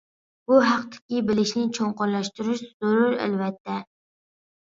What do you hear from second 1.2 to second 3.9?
بىلىشنى چوڭقۇرلاشتۇرۇش زۆرۈر، ئەلۋەتتە!